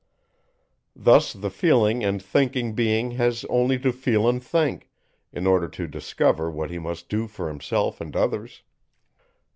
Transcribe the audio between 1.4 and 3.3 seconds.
feeling and thinking being